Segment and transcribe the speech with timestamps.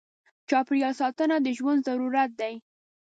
[0.49, 2.53] چاپېریال ساتنه د ژوند ضرورت دی.